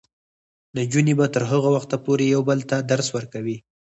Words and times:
نجونې 0.77 1.13
به 1.19 1.25
تر 1.33 1.43
هغه 1.51 1.69
وخته 1.75 1.95
پورې 2.05 2.25
یو 2.33 2.41
بل 2.49 2.59
ته 2.69 2.77
درس 2.91 3.07
ورکوي. 3.17 3.57